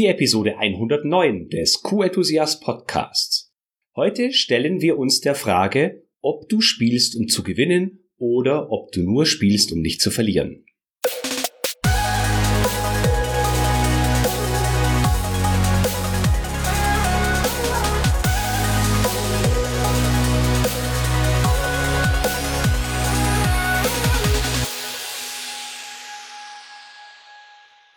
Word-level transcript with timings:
die 0.00 0.06
Episode 0.06 0.56
109 0.56 1.50
des 1.50 1.82
Q-Enthusiast 1.82 2.62
Podcasts. 2.62 3.52
Heute 3.94 4.32
stellen 4.32 4.80
wir 4.80 4.96
uns 4.96 5.20
der 5.20 5.34
Frage, 5.34 6.06
ob 6.22 6.48
du 6.48 6.62
spielst, 6.62 7.16
um 7.16 7.28
zu 7.28 7.42
gewinnen 7.42 8.08
oder 8.16 8.72
ob 8.72 8.92
du 8.92 9.02
nur 9.02 9.26
spielst, 9.26 9.72
um 9.72 9.80
nicht 9.80 10.00
zu 10.00 10.10
verlieren. 10.10 10.64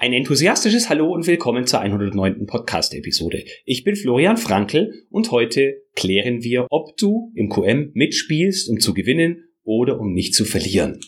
Ein 0.04 0.12
enthusiastisches 0.12 0.90
Hallo 0.90 1.14
und 1.14 1.28
willkommen 1.28 1.66
zur 1.66 1.80
109. 1.80 2.46
Podcast-Episode. 2.46 3.46
Ich 3.64 3.86
bin 3.86 3.96
Florian 3.96 4.36
Frankl 4.36 4.92
und 5.10 5.32
heute 5.32 5.82
klären 5.96 6.44
wir, 6.44 6.68
ob 6.70 6.98
du 6.98 7.32
im 7.36 7.48
QM 7.48 7.92
mitspielst, 7.94 8.68
um 8.68 8.82
zu 8.82 8.94
gewinnen 8.94 9.46
oder 9.64 10.02
um 10.02 10.12
nicht 10.12 10.36
zu 10.36 10.44
verlieren. 10.44 11.00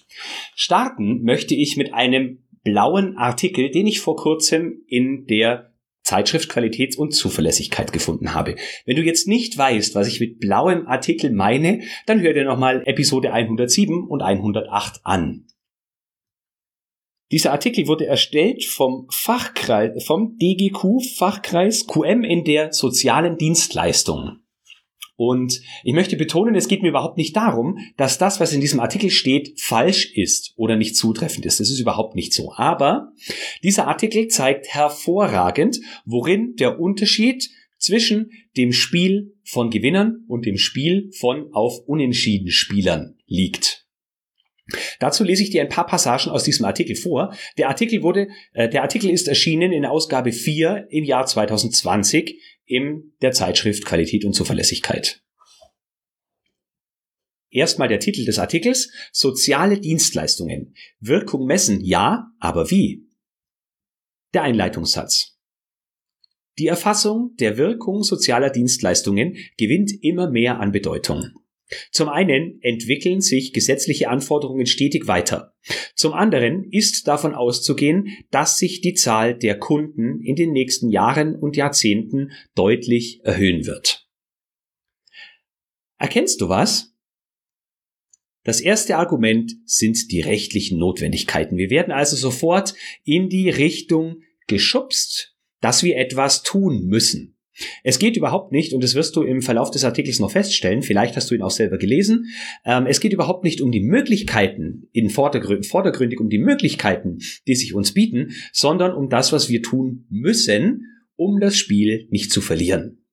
Starten 0.56 1.24
möchte 1.24 1.56
ich 1.56 1.76
mit 1.76 1.94
einem 1.94 2.46
blauen 2.64 3.18
Artikel, 3.18 3.70
den 3.70 3.86
ich 3.86 4.00
vor 4.00 4.16
kurzem 4.16 4.86
in 4.88 5.26
der 5.26 5.74
Zeitschrift 6.04 6.48
Qualität 6.48 6.98
und 6.98 7.12
Zuverlässigkeit 7.12 7.92
gefunden 7.92 8.34
habe. 8.34 8.56
Wenn 8.86 8.96
du 8.96 9.04
jetzt 9.04 9.28
nicht 9.28 9.58
weißt, 9.58 9.94
was 9.96 10.08
ich 10.08 10.22
mit 10.22 10.40
blauem 10.40 10.88
Artikel 10.88 11.34
meine, 11.34 11.82
dann 12.06 12.22
hör 12.22 12.32
dir 12.32 12.46
nochmal 12.46 12.82
Episode 12.86 13.34
107 13.34 14.08
und 14.08 14.22
108 14.22 15.02
an. 15.04 15.48
Dieser 17.32 17.52
Artikel 17.52 17.88
wurde 17.88 18.06
erstellt 18.06 18.66
vom 18.66 19.08
Fachkreis, 19.10 20.04
vom 20.04 20.38
DGQ 20.38 21.02
Fachkreis 21.18 21.88
QM 21.88 22.24
in 22.24 22.44
der 22.44 22.72
sozialen 22.72 23.38
Dienstleistung. 23.38 24.40
Und 25.18 25.62
ich 25.84 25.94
möchte 25.94 26.18
betonen, 26.18 26.56
es 26.56 26.68
geht 26.68 26.82
mir 26.82 26.90
überhaupt 26.90 27.18
nicht 27.18 27.36
darum, 27.36 27.78
dass 27.96 28.18
das, 28.18 28.40
was 28.40 28.54
in 28.54 28.60
diesem 28.60 28.82
Artikel 28.82 29.10
steht, 29.10 29.60
falsch 29.60 30.12
ist 30.14 30.54
oder 30.58 30.76
nicht 30.76 30.98
zutreffend 30.98 31.46
ist. 31.46 31.60
Das 31.60 31.70
ist 31.70 31.80
überhaupt 31.80 32.16
nicht 32.16 32.34
so. 32.34 32.52
Aber 32.54 33.14
dieser 33.64 33.88
Artikel 33.88 34.28
zeigt 34.28 34.68
hervorragend, 34.68 35.80
worin 36.06 36.56
der 36.56 36.80
Unterschied 36.80 37.50
zwischen 37.78 38.32
dem 38.58 38.74
Spiel 38.74 39.34
von 39.44 39.70
Gewinnern 39.70 40.26
und 40.28 40.46
dem 40.46 40.58
Spiel 40.58 41.12
von 41.18 41.54
auf 41.54 41.80
Unentschieden 41.88 42.52
Spielern 42.52 43.16
liegt. 43.26 43.85
Dazu 45.00 45.24
lese 45.24 45.44
ich 45.44 45.52
dir 45.52 45.62
ein 45.62 45.70
paar 45.70 45.86
Passagen 45.86 46.32
aus 46.32 46.44
diesem 46.44 46.66
Artikel 46.66 46.96
vor. 46.96 47.36
Der 47.58 47.70
Artikel 47.70 48.02
wurde, 48.02 48.30
äh, 48.54 48.68
der 48.68 48.82
Artikel 48.82 49.10
ist 49.10 49.28
erschienen 49.28 49.72
in 49.72 49.86
Ausgabe 49.86 50.32
4 50.32 50.88
im 50.90 51.04
Jahr 51.04 51.26
2020 51.26 52.42
in 52.66 53.14
der 53.22 53.32
Zeitschrift 53.32 53.86
Qualität 53.86 54.26
und 54.26 54.34
Zuverlässigkeit. 54.34 55.22
Erstmal 57.52 57.88
der 57.88 58.00
Titel 58.00 58.26
des 58.26 58.40
Artikels. 58.40 58.92
Soziale 59.12 59.80
Dienstleistungen. 59.80 60.76
Wirkung 61.00 61.46
messen, 61.46 61.80
ja, 61.82 62.32
aber 62.40 62.70
wie? 62.72 63.08
Der 64.34 64.44
Einleitungssatz. 64.44 65.38
Die 66.58 66.68
Erfassung 66.68 67.36
der 67.40 67.58
Wirkung 67.58 68.04
sozialer 68.04 68.50
Dienstleistungen 68.50 69.38
gewinnt 69.58 69.92
immer 70.02 70.30
mehr 70.30 70.60
an 70.60 70.72
Bedeutung. 70.72 71.32
Zum 71.92 72.10
einen 72.10 72.60
entwickeln 72.62 73.22
sich 73.22 73.54
gesetzliche 73.54 74.10
Anforderungen 74.10 74.68
stetig 74.68 75.08
weiter. 75.08 75.56
Zum 75.96 76.14
anderen 76.14 76.70
ist 76.72 77.08
davon 77.08 77.34
auszugehen, 77.34 78.10
dass 78.30 78.60
sich 78.60 78.82
die 78.82 78.94
Zahl 78.94 79.38
der 79.38 79.58
Kunden 79.58 80.22
in 80.22 80.36
den 80.36 80.52
nächsten 80.52 80.90
Jahren 80.90 81.36
und 81.36 81.56
Jahrzehnten 81.56 82.32
deutlich 82.54 83.22
erhöhen 83.24 83.66
wird. 83.66 84.08
Erkennst 85.98 86.42
du 86.42 86.50
was? 86.50 86.94
Das 88.44 88.62
erste 88.62 88.98
Argument 88.98 89.56
sind 89.66 90.12
die 90.12 90.22
rechtlichen 90.22 90.78
Notwendigkeiten. 90.78 91.58
Wir 91.58 91.72
werden 91.72 91.92
also 91.92 92.16
sofort 92.16 92.76
in 93.04 93.28
die 93.28 93.50
Richtung 93.50 94.22
geschubst, 94.46 95.36
dass 95.62 95.82
wir 95.82 95.98
etwas 95.98 96.44
tun 96.44 96.86
müssen. 96.86 97.35
Es 97.84 98.00
geht 98.00 98.18
überhaupt 98.18 98.52
nicht, 98.52 98.74
und 98.74 98.84
das 98.84 98.96
wirst 98.96 99.16
du 99.16 99.24
im 99.24 99.42
Verlauf 99.42 99.72
des 99.72 99.84
Artikels 99.84 100.20
noch 100.20 100.32
feststellen, 100.32 100.82
vielleicht 100.82 101.16
hast 101.16 101.32
du 101.32 101.36
ihn 101.36 101.42
auch 101.42 101.52
selber 101.52 101.78
gelesen, 101.78 102.26
ähm, 102.66 102.86
es 102.88 103.00
geht 103.00 103.14
überhaupt 103.14 103.44
nicht 103.44 103.62
um 103.62 103.72
die 103.72 103.82
Möglichkeiten, 103.82 104.90
in 104.92 105.10
Vordergrü 105.10 105.64
vordergründig 105.64 106.20
um 106.20 106.30
die 106.30 106.40
Möglichkeiten, 106.40 107.20
die 107.48 107.56
sich 107.56 107.74
uns 107.74 107.94
bieten, 107.94 108.32
sondern 108.52 108.94
um 108.94 109.10
das, 109.10 109.32
was 109.32 109.50
wir 109.50 109.62
tun 109.62 110.06
müssen, 110.10 110.86
um 111.16 111.40
das 111.40 111.56
Spiel 111.56 112.08
nicht 112.10 112.32
zu 112.32 112.42
verlieren. 112.42 113.06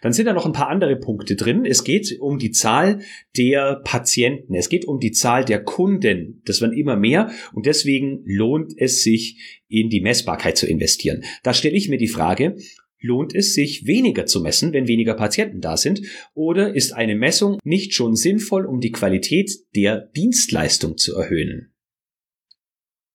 Dann 0.00 0.12
sind 0.12 0.26
da 0.26 0.32
noch 0.32 0.46
ein 0.46 0.52
paar 0.52 0.68
andere 0.68 0.96
Punkte 0.96 1.36
drin. 1.36 1.64
Es 1.66 1.84
geht 1.84 2.18
um 2.20 2.38
die 2.38 2.52
Zahl 2.52 3.00
der 3.36 3.82
Patienten. 3.84 4.54
Es 4.54 4.68
geht 4.68 4.86
um 4.86 4.98
die 4.98 5.12
Zahl 5.12 5.44
der 5.44 5.62
Kunden. 5.62 6.40
Das 6.46 6.60
werden 6.60 6.76
immer 6.76 6.96
mehr 6.96 7.30
und 7.52 7.66
deswegen 7.66 8.22
lohnt 8.24 8.72
es 8.76 9.02
sich, 9.02 9.62
in 9.68 9.90
die 9.90 10.00
Messbarkeit 10.00 10.56
zu 10.56 10.66
investieren. 10.66 11.22
Da 11.42 11.52
stelle 11.52 11.76
ich 11.76 11.90
mir 11.90 11.98
die 11.98 12.08
Frage, 12.08 12.56
Lohnt 13.00 13.34
es 13.34 13.54
sich, 13.54 13.86
weniger 13.86 14.26
zu 14.26 14.40
messen, 14.40 14.72
wenn 14.72 14.88
weniger 14.88 15.14
Patienten 15.14 15.60
da 15.60 15.76
sind? 15.76 16.02
Oder 16.34 16.74
ist 16.74 16.92
eine 16.92 17.14
Messung 17.14 17.58
nicht 17.62 17.94
schon 17.94 18.16
sinnvoll, 18.16 18.66
um 18.66 18.80
die 18.80 18.90
Qualität 18.90 19.52
der 19.76 20.00
Dienstleistung 20.16 20.96
zu 20.98 21.14
erhöhen? 21.16 21.72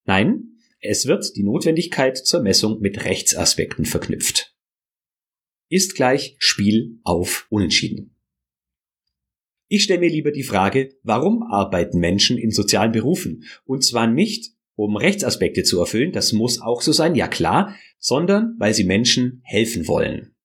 Nein, 0.06 0.58
es 0.80 1.06
wird 1.06 1.36
die 1.36 1.44
Notwendigkeit 1.44 2.18
zur 2.18 2.42
Messung 2.42 2.80
mit 2.80 3.04
Rechtsaspekten 3.06 3.86
verknüpft. 3.86 4.56
Ist 5.70 5.96
gleich 5.96 6.36
Spiel 6.40 7.00
auf 7.04 7.48
Unentschieden. 7.50 8.16
Ich 9.68 9.84
stelle 9.84 10.02
mir 10.02 10.10
lieber 10.10 10.32
die 10.32 10.44
Frage, 10.44 10.96
warum 11.04 11.42
arbeiten 11.44 12.00
Menschen 12.00 12.38
in 12.38 12.52
sozialen 12.52 12.92
Berufen? 12.92 13.46
Und 13.66 13.84
zwar 13.84 14.08
nicht, 14.08 14.54
um 14.76 14.96
Rechtsaspekte 14.96 15.64
zu 15.64 15.80
erfüllen, 15.80 16.12
das 16.12 16.34
muss 16.34 16.62
auch 16.62 16.82
so 16.82 16.92
sein, 16.92 17.16
ja 17.16 17.28
klar, 17.28 17.76
sondern 18.00 18.56
weil 18.58 18.74
sie 18.74 18.84
Menschen 18.84 19.42
helfen 19.44 19.88
wollen. 19.88 20.36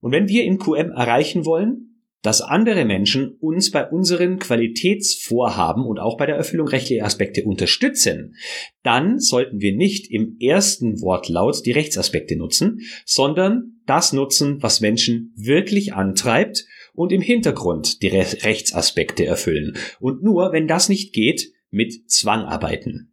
Und 0.00 0.12
wenn 0.12 0.28
wir 0.28 0.44
in 0.44 0.58
QM 0.58 0.90
erreichen 0.90 1.44
wollen, 1.44 1.86
dass 2.22 2.40
andere 2.40 2.84
Menschen 2.84 3.36
uns 3.38 3.70
bei 3.70 3.88
unseren 3.88 4.40
Qualitätsvorhaben 4.40 5.84
und 5.84 6.00
auch 6.00 6.16
bei 6.16 6.26
der 6.26 6.34
Erfüllung 6.34 6.66
rechtlicher 6.66 7.04
Aspekte 7.04 7.44
unterstützen, 7.44 8.34
dann 8.82 9.20
sollten 9.20 9.60
wir 9.60 9.76
nicht 9.76 10.10
im 10.10 10.36
ersten 10.40 11.00
Wortlaut 11.00 11.64
die 11.64 11.70
Rechtsaspekte 11.70 12.36
nutzen, 12.36 12.80
sondern 13.04 13.80
das 13.86 14.12
nutzen, 14.12 14.60
was 14.60 14.80
Menschen 14.80 15.32
wirklich 15.36 15.94
antreibt 15.94 16.66
und 16.94 17.12
im 17.12 17.20
Hintergrund 17.20 18.02
die 18.02 18.08
Rechtsaspekte 18.08 19.24
erfüllen. 19.24 19.76
Und 20.00 20.24
nur, 20.24 20.52
wenn 20.52 20.66
das 20.66 20.88
nicht 20.88 21.12
geht, 21.12 21.52
mit 21.70 22.10
Zwang 22.10 22.40
arbeiten. 22.40 23.12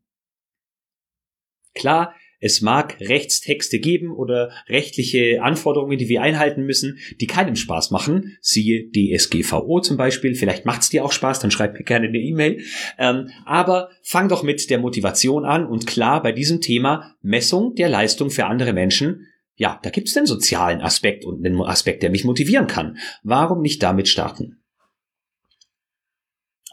Klar, 1.73 2.13
es 2.45 2.59
mag 2.59 2.97
Rechtstexte 2.99 3.79
geben 3.79 4.11
oder 4.11 4.51
rechtliche 4.67 5.41
Anforderungen, 5.41 5.97
die 5.97 6.09
wir 6.09 6.21
einhalten 6.21 6.65
müssen, 6.65 6.99
die 7.21 7.25
keinem 7.25 7.55
Spaß 7.55 7.91
machen. 7.91 8.37
Siehe 8.41 8.91
DSGVO 8.91 9.79
zum 9.79 9.95
Beispiel. 9.95 10.35
Vielleicht 10.35 10.65
macht's 10.65 10.89
dir 10.89 11.05
auch 11.05 11.13
Spaß, 11.13 11.39
dann 11.39 11.51
schreib 11.51 11.73
mir 11.73 11.85
gerne 11.85 12.09
eine 12.09 12.17
E-Mail. 12.17 12.61
Ähm, 12.99 13.29
aber 13.45 13.91
fang 14.01 14.27
doch 14.27 14.43
mit 14.43 14.69
der 14.69 14.79
Motivation 14.79 15.45
an 15.45 15.65
und 15.65 15.87
klar 15.87 16.21
bei 16.21 16.33
diesem 16.33 16.59
Thema 16.59 17.15
Messung 17.21 17.75
der 17.75 17.87
Leistung 17.87 18.29
für 18.29 18.45
andere 18.47 18.73
Menschen. 18.73 19.27
Ja, 19.55 19.79
da 19.81 19.89
gibt's 19.89 20.13
den 20.13 20.25
sozialen 20.25 20.81
Aspekt 20.81 21.23
und 21.23 21.45
einen 21.45 21.61
Aspekt, 21.61 22.03
der 22.03 22.09
mich 22.09 22.25
motivieren 22.25 22.67
kann. 22.67 22.97
Warum 23.23 23.61
nicht 23.61 23.81
damit 23.81 24.09
starten? 24.09 24.62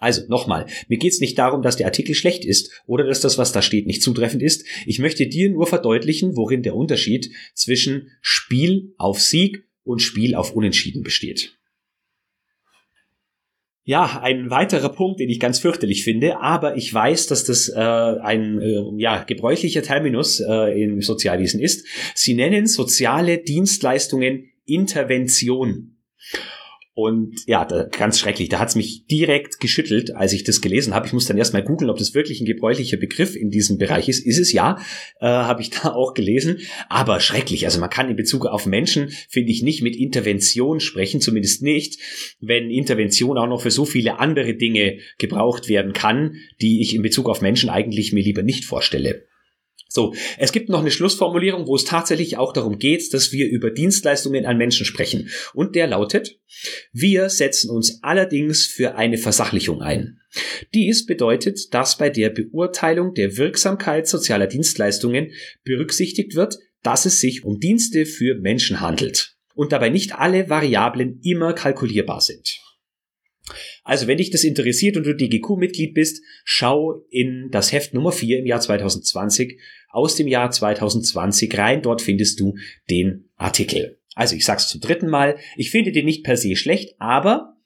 Also 0.00 0.22
nochmal, 0.28 0.66
mir 0.88 0.98
geht 0.98 1.12
es 1.12 1.20
nicht 1.20 1.38
darum, 1.38 1.60
dass 1.60 1.76
der 1.76 1.86
Artikel 1.86 2.14
schlecht 2.14 2.46
ist 2.46 2.72
oder 2.86 3.04
dass 3.04 3.20
das, 3.20 3.36
was 3.36 3.52
da 3.52 3.60
steht, 3.60 3.86
nicht 3.86 4.02
zutreffend 4.02 4.42
ist. 4.42 4.64
Ich 4.86 4.98
möchte 4.98 5.26
dir 5.26 5.50
nur 5.50 5.66
verdeutlichen, 5.66 6.36
worin 6.36 6.62
der 6.62 6.74
Unterschied 6.74 7.30
zwischen 7.54 8.08
Spiel 8.22 8.94
auf 8.97 9.20
Sieg 9.20 9.62
und 9.84 10.00
Spiel 10.00 10.34
auf 10.34 10.52
Unentschieden 10.54 11.02
besteht. 11.02 11.58
Ja, 13.84 14.20
ein 14.22 14.50
weiterer 14.50 14.88
Punkt, 14.88 15.20
den 15.20 15.28
ich 15.28 15.38
ganz 15.38 15.58
fürchterlich 15.58 16.04
finde, 16.04 16.41
aber 16.41 16.76
ich 16.76 16.92
weiß, 16.92 17.26
dass 17.26 17.44
das 17.44 17.68
äh, 17.68 17.78
ein 17.78 18.60
äh, 18.60 18.82
ja, 18.98 19.22
gebräuchlicher 19.24 19.82
Terminus 19.82 20.41
äh, 20.41 20.82
im 20.82 21.03
Sozialwesen 21.03 21.60
ist. 21.60 21.86
Sie 22.14 22.34
nennen 22.34 22.66
soziale 22.66 23.38
Dienstleistungen 23.38 24.50
Intervention. 24.64 25.96
Und 26.92 27.47
ja, 27.47 27.65
da, 27.65 27.84
ganz 27.84 28.19
schrecklich. 28.19 28.48
Da 28.48 28.59
hat's 28.59 28.75
mich 28.75 29.07
direkt 29.07 29.60
geschüttelt, 29.60 30.15
als 30.15 30.33
ich 30.33 30.42
das 30.42 30.60
gelesen 30.60 30.92
habe. 30.92 31.07
Ich 31.07 31.13
muss 31.13 31.27
dann 31.27 31.39
erstmal 31.39 31.63
googeln, 31.63 31.89
ob 31.89 31.98
das 31.98 32.15
wirklich 32.15 32.41
ein 32.41 32.47
gebräuchlicher 32.47 32.97
Begriff 32.97 33.37
in 33.37 33.51
diesem 33.51 33.78
Bereich 33.78 34.09
ist. 34.09 34.27
Ist 34.27 34.41
es 34.41 34.53
ja, 34.53 34.77
äh, 35.21 35.27
habe 35.27 35.63
ich 35.63 35.71
da 35.83 35.92
auch 35.92 36.15
gelesen. 36.15 36.59
Aber 36.89 37.21
schrecklich. 37.21 37.65
Also 37.65 37.78
man 37.78 37.91
kann 37.91 38.10
in 38.10 38.16
Bezug 38.16 38.45
auf 38.45 38.66
Menschen, 38.66 39.10
finde 39.28 39.53
ich, 39.53 39.63
nicht 39.63 39.83
mit 39.83 39.95
Intervention 39.95 40.81
sprechen, 40.81 41.21
zumindest 41.21 41.63
nicht, 41.63 42.01
wenn 42.41 42.71
Intervention 42.71 43.39
auch 43.39 43.47
noch 43.47 43.63
für 43.63 43.71
so 43.71 43.84
viele 43.84 44.19
andere 44.19 44.54
Dinge 44.54 44.98
gebraucht 45.19 45.69
werden 45.69 45.92
kann, 45.92 46.37
die 46.60 46.83
ich 46.83 46.95
in 46.95 47.03
Bezug 47.03 47.28
auf 47.28 47.41
Menschen 47.41 47.71
eigentlich 47.71 48.13
mir 48.13 48.25
lieber 48.25 48.42
nicht 48.42 48.65
vorstelle. 48.65 49.29
So, 49.92 50.15
es 50.39 50.53
gibt 50.53 50.69
noch 50.69 50.83
eine 50.83 50.92
Schlussformulierung, 50.92 51.66
wo 51.66 51.75
es 51.75 51.84
tatsächlich 51.84 52.37
auch 52.37 52.53
darum 52.53 52.78
geht, 52.78 53.13
dass 53.13 53.33
wir 53.33 53.51
über 53.51 53.72
Dienstleistungen 53.72 54.47
an 54.47 54.57
Menschen 54.57 54.87
sprechen. 54.87 55.31
Und 55.53 55.75
der 55.75 55.89
lautet, 55.89 56.39
wir 56.92 57.28
setzen 57.28 57.71
uns 57.71 57.98
allerdings 58.03 58.69
für 58.69 58.95
eine 58.95 59.19
Versachlichung 59.19 59.83
ein. 59.83 60.21
Dies 60.75 61.07
bedeutet, 61.07 61.75
dass 61.75 61.98
bei 61.98 62.09
der 62.09 62.31
Beurteilung 62.31 63.15
der 63.15 63.37
Wirksamkeit 63.37 64.07
sozialer 64.07 64.47
Dienstleistungen 64.47 65.33
berücksichtigt 65.65 66.37
wird, 66.37 66.59
dass 66.84 67.04
es 67.04 67.19
sich 67.19 67.45
um 67.45 67.59
Dienste 67.59 68.07
für 68.07 68.37
Menschen 68.37 68.81
handelt 68.81 69.34
und 69.54 69.72
dabei 69.72 69.89
nicht 69.89 70.15
alle 70.15 70.48
Variablen 70.48 71.19
immer 71.25 71.53
kalkulierbar 71.53 72.21
sind. 72.21 72.60
Also, 73.84 74.06
wenn 74.06 74.18
dich 74.18 74.30
das 74.30 74.44
interessiert 74.44 74.97
und 74.97 75.04
du 75.04 75.14
DGQ-Mitglied 75.14 75.94
bist, 75.94 76.22
schau 76.44 77.02
in 77.10 77.48
das 77.50 77.72
Heft 77.72 77.94
Nummer 77.94 78.12
4 78.12 78.38
im 78.38 78.47
Jahr 78.47 78.60
2020 78.60 79.58
aus 79.91 80.16
dem 80.16 80.28
Jahr 80.28 80.50
2020 80.50 81.56
rein. 81.58 81.82
Dort 81.82 82.02
findest 82.02 82.41
du 82.41 82.54
den 82.88 83.30
Artikel. 83.36 83.98
Also, 84.14 84.36
ich 84.36 84.44
sag's 84.44 84.68
zum 84.68 84.80
dritten 84.80 85.08
Mal. 85.08 85.38
Ich 85.56 85.70
finde 85.70 85.92
den 85.92 86.04
nicht 86.04 86.24
per 86.24 86.36
se 86.36 86.56
schlecht, 86.56 86.94
aber 86.98 87.56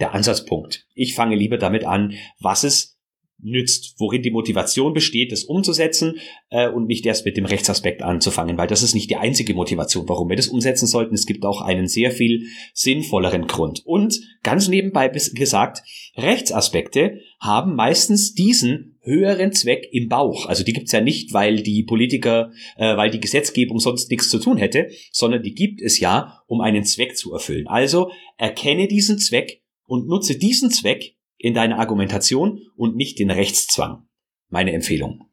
der 0.00 0.12
Ansatzpunkt. 0.12 0.86
Ich 0.94 1.14
fange 1.14 1.36
lieber 1.36 1.58
damit 1.58 1.84
an, 1.84 2.14
was 2.40 2.64
es 2.64 2.93
nützt, 3.38 3.94
worin 3.98 4.22
die 4.22 4.30
Motivation 4.30 4.94
besteht, 4.94 5.32
das 5.32 5.44
umzusetzen 5.44 6.18
äh, 6.50 6.68
und 6.68 6.86
nicht 6.86 7.04
erst 7.04 7.24
mit 7.24 7.36
dem 7.36 7.44
Rechtsaspekt 7.44 8.02
anzufangen, 8.02 8.56
weil 8.56 8.66
das 8.66 8.82
ist 8.82 8.94
nicht 8.94 9.10
die 9.10 9.16
einzige 9.16 9.54
Motivation, 9.54 10.08
warum 10.08 10.28
wir 10.28 10.36
das 10.36 10.48
umsetzen 10.48 10.86
sollten. 10.86 11.14
Es 11.14 11.26
gibt 11.26 11.44
auch 11.44 11.60
einen 11.60 11.86
sehr 11.86 12.10
viel 12.10 12.46
sinnvolleren 12.72 13.46
Grund. 13.46 13.82
Und 13.84 14.20
ganz 14.42 14.68
nebenbei 14.68 15.08
gesagt, 15.08 15.82
Rechtsaspekte 16.16 17.20
haben 17.40 17.74
meistens 17.74 18.34
diesen 18.34 18.98
höheren 19.02 19.52
Zweck 19.52 19.88
im 19.92 20.08
Bauch. 20.08 20.46
Also 20.46 20.64
die 20.64 20.72
gibt's 20.72 20.92
ja 20.92 21.00
nicht, 21.00 21.34
weil 21.34 21.62
die 21.62 21.82
Politiker, 21.82 22.52
äh, 22.76 22.96
weil 22.96 23.10
die 23.10 23.20
Gesetzgebung 23.20 23.78
sonst 23.78 24.10
nichts 24.10 24.30
zu 24.30 24.38
tun 24.38 24.56
hätte, 24.56 24.88
sondern 25.12 25.42
die 25.42 25.54
gibt 25.54 25.82
es 25.82 26.00
ja, 26.00 26.40
um 26.46 26.60
einen 26.60 26.84
Zweck 26.84 27.16
zu 27.16 27.32
erfüllen. 27.32 27.66
Also 27.66 28.10
erkenne 28.38 28.88
diesen 28.88 29.18
Zweck 29.18 29.62
und 29.86 30.08
nutze 30.08 30.38
diesen 30.38 30.70
Zweck 30.70 31.13
in 31.44 31.52
deiner 31.52 31.78
Argumentation 31.78 32.62
und 32.74 32.96
nicht 32.96 33.18
den 33.18 33.30
Rechtszwang. 33.30 34.08
Meine 34.48 34.72
Empfehlung. 34.72 35.26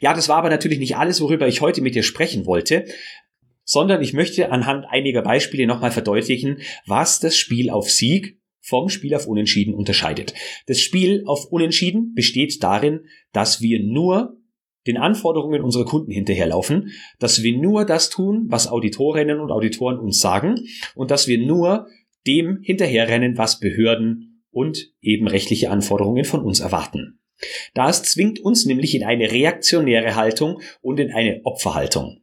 Ja, 0.00 0.12
das 0.12 0.28
war 0.28 0.38
aber 0.38 0.50
natürlich 0.50 0.80
nicht 0.80 0.96
alles, 0.96 1.20
worüber 1.20 1.46
ich 1.46 1.60
heute 1.60 1.82
mit 1.82 1.94
dir 1.94 2.02
sprechen 2.02 2.46
wollte, 2.46 2.84
sondern 3.62 4.02
ich 4.02 4.12
möchte 4.12 4.50
anhand 4.50 4.86
einiger 4.88 5.22
Beispiele 5.22 5.68
nochmal 5.68 5.92
verdeutlichen, 5.92 6.62
was 6.84 7.20
das 7.20 7.36
Spiel 7.36 7.70
auf 7.70 7.88
Sieg 7.88 8.40
vom 8.60 8.88
Spiel 8.88 9.14
auf 9.14 9.28
Unentschieden 9.28 9.72
unterscheidet. 9.72 10.34
Das 10.66 10.80
Spiel 10.80 11.22
auf 11.26 11.44
Unentschieden 11.44 12.12
besteht 12.14 12.60
darin, 12.60 13.06
dass 13.32 13.60
wir 13.60 13.84
nur 13.84 14.36
den 14.84 14.96
Anforderungen 14.96 15.62
unserer 15.62 15.84
Kunden 15.84 16.10
hinterherlaufen, 16.10 16.90
dass 17.20 17.44
wir 17.44 17.56
nur 17.56 17.84
das 17.84 18.10
tun, 18.10 18.46
was 18.48 18.66
Auditorinnen 18.66 19.38
und 19.38 19.52
Auditoren 19.52 19.96
uns 19.96 20.18
sagen 20.18 20.56
und 20.96 21.12
dass 21.12 21.28
wir 21.28 21.38
nur 21.38 21.86
dem 22.26 22.58
hinterherrennen, 22.62 23.38
was 23.38 23.60
Behörden 23.60 24.33
und 24.54 24.92
eben 25.00 25.28
rechtliche 25.28 25.70
Anforderungen 25.70 26.24
von 26.24 26.42
uns 26.42 26.60
erwarten. 26.60 27.20
Das 27.74 28.02
zwingt 28.04 28.40
uns 28.40 28.64
nämlich 28.64 28.94
in 28.94 29.04
eine 29.04 29.30
reaktionäre 29.30 30.14
Haltung 30.14 30.60
und 30.80 31.00
in 31.00 31.12
eine 31.12 31.40
Opferhaltung. 31.44 32.22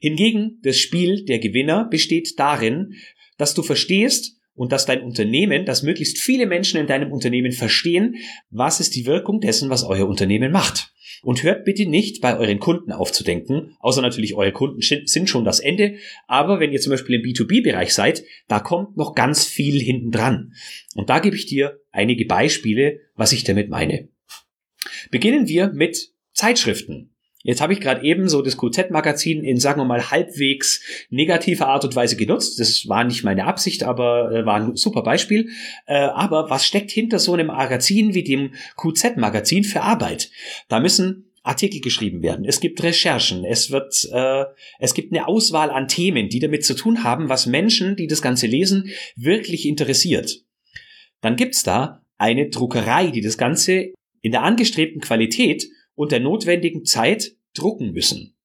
Hingegen 0.00 0.60
das 0.62 0.78
Spiel 0.78 1.24
der 1.24 1.38
Gewinner 1.38 1.88
besteht 1.88 2.38
darin, 2.38 2.94
dass 3.36 3.54
du 3.54 3.62
verstehst 3.62 4.38
und 4.54 4.70
dass 4.70 4.86
dein 4.86 5.02
Unternehmen, 5.02 5.64
dass 5.64 5.82
möglichst 5.82 6.18
viele 6.18 6.46
Menschen 6.46 6.78
in 6.78 6.86
deinem 6.86 7.12
Unternehmen 7.12 7.52
verstehen, 7.52 8.16
was 8.50 8.78
ist 8.80 8.94
die 8.94 9.06
Wirkung 9.06 9.40
dessen, 9.40 9.70
was 9.70 9.82
euer 9.82 10.06
Unternehmen 10.06 10.52
macht. 10.52 10.93
Und 11.24 11.42
hört 11.42 11.64
bitte 11.64 11.86
nicht 11.86 12.20
bei 12.20 12.36
euren 12.36 12.58
Kunden 12.58 12.92
aufzudenken, 12.92 13.76
außer 13.80 14.02
natürlich 14.02 14.34
eure 14.34 14.52
Kunden 14.52 14.80
sind 14.80 15.28
schon 15.28 15.44
das 15.44 15.58
Ende. 15.58 15.96
Aber 16.26 16.60
wenn 16.60 16.72
ihr 16.72 16.80
zum 16.80 16.90
Beispiel 16.90 17.16
im 17.16 17.22
B2B-Bereich 17.22 17.94
seid, 17.94 18.24
da 18.46 18.60
kommt 18.60 18.96
noch 18.96 19.14
ganz 19.14 19.46
viel 19.46 19.80
hinten 19.80 20.10
dran. 20.10 20.52
Und 20.94 21.08
da 21.10 21.18
gebe 21.18 21.36
ich 21.36 21.46
dir 21.46 21.80
einige 21.90 22.26
Beispiele, 22.26 23.00
was 23.14 23.32
ich 23.32 23.44
damit 23.44 23.70
meine. 23.70 24.08
Beginnen 25.10 25.48
wir 25.48 25.68
mit 25.72 26.12
Zeitschriften. 26.32 27.13
Jetzt 27.44 27.60
habe 27.60 27.74
ich 27.74 27.80
gerade 27.80 28.02
eben 28.02 28.26
so 28.26 28.40
das 28.40 28.56
QZ-Magazin 28.56 29.44
in, 29.44 29.60
sagen 29.60 29.78
wir 29.78 29.84
mal, 29.84 30.10
halbwegs 30.10 30.80
negativer 31.10 31.68
Art 31.68 31.84
und 31.84 31.94
Weise 31.94 32.16
genutzt. 32.16 32.58
Das 32.58 32.88
war 32.88 33.04
nicht 33.04 33.22
meine 33.22 33.44
Absicht, 33.44 33.84
aber 33.84 34.32
äh, 34.32 34.46
war 34.46 34.56
ein 34.56 34.76
super 34.76 35.02
Beispiel. 35.02 35.50
Äh, 35.86 35.94
aber 35.94 36.48
was 36.48 36.66
steckt 36.66 36.90
hinter 36.90 37.18
so 37.18 37.34
einem 37.34 37.48
Magazin 37.48 38.14
wie 38.14 38.24
dem 38.24 38.54
QZ-Magazin 38.78 39.62
für 39.62 39.82
Arbeit? 39.82 40.30
Da 40.68 40.80
müssen 40.80 41.30
Artikel 41.42 41.82
geschrieben 41.82 42.22
werden. 42.22 42.46
Es 42.46 42.60
gibt 42.60 42.82
Recherchen. 42.82 43.44
Es 43.44 43.70
wird, 43.70 44.08
äh, 44.10 44.44
es 44.78 44.94
gibt 44.94 45.12
eine 45.12 45.28
Auswahl 45.28 45.70
an 45.70 45.86
Themen, 45.86 46.30
die 46.30 46.40
damit 46.40 46.64
zu 46.64 46.74
tun 46.74 47.04
haben, 47.04 47.28
was 47.28 47.44
Menschen, 47.44 47.94
die 47.94 48.06
das 48.06 48.22
Ganze 48.22 48.46
lesen, 48.46 48.88
wirklich 49.16 49.68
interessiert. 49.68 50.40
Dann 51.20 51.36
gibt's 51.36 51.62
da 51.62 52.00
eine 52.16 52.48
Druckerei, 52.48 53.08
die 53.08 53.20
das 53.20 53.36
Ganze 53.36 53.92
in 54.22 54.32
der 54.32 54.42
angestrebten 54.42 55.02
Qualität 55.02 55.68
und 55.94 56.12
der 56.12 56.20
notwendigen 56.20 56.84
Zeit 56.84 57.36
drucken 57.54 57.92
müssen. 57.92 58.36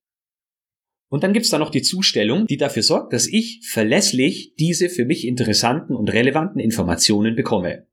Und 1.10 1.24
dann 1.24 1.34
gibt's 1.34 1.50
da 1.50 1.57
noch 1.57 1.72
die 1.72 1.81
Zustellung, 1.81 2.46
die 2.46 2.57
dafür 2.57 2.84
sorgt, 2.84 3.13
dass 3.13 3.28
ich 3.28 3.62
verlässlich 3.68 4.54
diese 4.60 4.90
für 4.90 5.06
mich 5.06 5.25
interessanten 5.25 5.96
und 5.96 6.13
relevanten 6.13 6.62
Informationen 6.62 7.36
bekomme. 7.36 7.88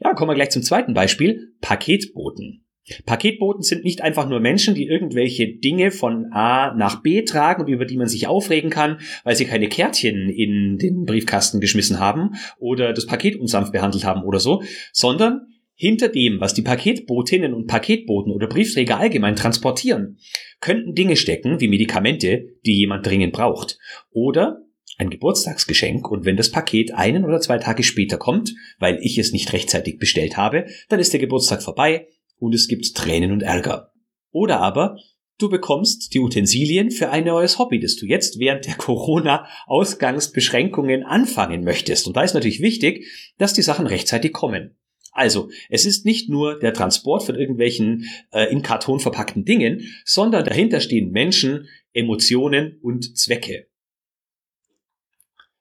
Ja, 0.00 0.14
kommen 0.14 0.30
wir 0.30 0.34
gleich 0.34 0.50
zum 0.50 0.62
zweiten 0.62 0.94
Beispiel, 0.94 1.54
Paketboten. 1.60 2.66
Paketboten 3.04 3.62
sind 3.62 3.84
nicht 3.84 4.00
einfach 4.00 4.28
nur 4.28 4.38
Menschen, 4.38 4.74
die 4.74 4.86
irgendwelche 4.86 5.48
Dinge 5.58 5.90
von 5.90 6.26
A 6.32 6.72
nach 6.74 7.02
B 7.02 7.22
tragen 7.22 7.62
und 7.62 7.68
über 7.68 7.84
die 7.84 7.96
man 7.96 8.06
sich 8.06 8.28
aufregen 8.28 8.70
kann, 8.70 9.00
weil 9.24 9.34
sie 9.34 9.44
keine 9.44 9.68
Kärtchen 9.68 10.28
in 10.28 10.78
den 10.78 11.04
Briefkasten 11.04 11.60
geschmissen 11.60 11.98
haben 11.98 12.34
oder 12.58 12.92
das 12.92 13.06
Paket 13.06 13.36
unsanft 13.36 13.72
behandelt 13.72 14.04
haben 14.04 14.22
oder 14.22 14.38
so, 14.38 14.62
sondern 14.92 15.48
hinter 15.76 16.08
dem, 16.08 16.40
was 16.40 16.54
die 16.54 16.62
Paketbotinnen 16.62 17.52
und 17.52 17.66
Paketboten 17.66 18.32
oder 18.32 18.46
Briefträger 18.48 18.98
allgemein 18.98 19.36
transportieren, 19.36 20.16
könnten 20.60 20.94
Dinge 20.94 21.16
stecken 21.16 21.60
wie 21.60 21.68
Medikamente, 21.68 22.54
die 22.64 22.78
jemand 22.78 23.04
dringend 23.06 23.34
braucht. 23.34 23.78
Oder 24.10 24.62
ein 24.96 25.10
Geburtstagsgeschenk 25.10 26.10
und 26.10 26.24
wenn 26.24 26.38
das 26.38 26.50
Paket 26.50 26.94
einen 26.94 27.26
oder 27.26 27.40
zwei 27.40 27.58
Tage 27.58 27.82
später 27.82 28.16
kommt, 28.16 28.54
weil 28.78 28.98
ich 29.02 29.18
es 29.18 29.32
nicht 29.32 29.52
rechtzeitig 29.52 29.98
bestellt 29.98 30.38
habe, 30.38 30.64
dann 30.88 30.98
ist 30.98 31.12
der 31.12 31.20
Geburtstag 31.20 31.62
vorbei 31.62 32.08
und 32.38 32.54
es 32.54 32.68
gibt 32.68 32.94
Tränen 32.94 33.32
und 33.32 33.42
Ärger. 33.42 33.92
Oder 34.30 34.60
aber 34.60 34.96
du 35.36 35.50
bekommst 35.50 36.14
die 36.14 36.20
Utensilien 36.20 36.90
für 36.90 37.10
ein 37.10 37.24
neues 37.24 37.58
Hobby, 37.58 37.78
das 37.78 37.96
du 37.96 38.06
jetzt 38.06 38.38
während 38.38 38.64
der 38.64 38.76
Corona-Ausgangsbeschränkungen 38.76 41.02
anfangen 41.02 41.64
möchtest. 41.64 42.06
Und 42.06 42.16
da 42.16 42.22
ist 42.22 42.32
natürlich 42.32 42.62
wichtig, 42.62 43.04
dass 43.36 43.52
die 43.52 43.60
Sachen 43.60 43.86
rechtzeitig 43.86 44.32
kommen. 44.32 44.78
Also, 45.16 45.50
es 45.70 45.86
ist 45.86 46.04
nicht 46.04 46.28
nur 46.28 46.58
der 46.58 46.72
Transport 46.72 47.24
von 47.24 47.34
irgendwelchen 47.36 48.04
äh, 48.32 48.50
in 48.52 48.62
Karton 48.62 49.00
verpackten 49.00 49.44
Dingen, 49.44 49.82
sondern 50.04 50.44
dahinter 50.44 50.80
stehen 50.80 51.10
Menschen, 51.10 51.68
Emotionen 51.92 52.78
und 52.82 53.16
Zwecke. 53.16 53.66